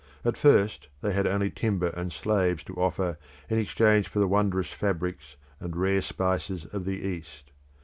At 0.25 0.35
first 0.35 0.87
they 1.01 1.13
had 1.13 1.27
only 1.27 1.51
timber 1.51 1.89
and 1.89 2.11
slaves 2.11 2.63
to 2.63 2.73
offer 2.73 3.19
in 3.51 3.59
exchange 3.59 4.07
for 4.07 4.17
the 4.17 4.27
wondrous 4.27 4.73
fabrics 4.73 5.35
and 5.59 5.77
rare 5.77 6.01
spices 6.01 6.65
of 6.65 6.85
the 6.85 7.05
East. 7.05 7.51